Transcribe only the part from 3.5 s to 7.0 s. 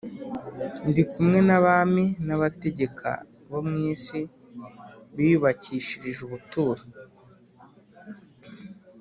mu isi, biyubakishirije ubuturo